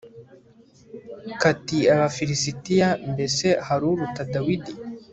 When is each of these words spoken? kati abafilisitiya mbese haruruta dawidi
kati 1.41 1.77
abafilisitiya 1.93 2.89
mbese 3.11 3.47
haruruta 3.67 4.21
dawidi 4.33 4.73